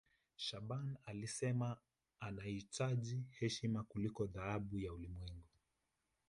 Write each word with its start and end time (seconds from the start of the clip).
shaaban 0.35 0.97
alisema 1.05 1.77
anahitaji 2.19 3.23
heshima 3.39 3.83
kuliko 3.83 4.25
dhahabu 4.27 4.79
ya 4.79 4.93
ulimwengu 4.93 5.49